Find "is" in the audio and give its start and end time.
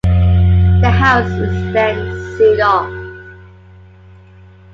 1.29-1.73